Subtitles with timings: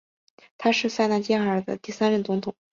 [0.57, 2.55] 他是塞内加尔的第三任总统。